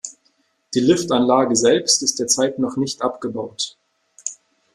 [0.73, 3.77] Die Liftanlage selbst ist derzeit noch nicht abgebaut.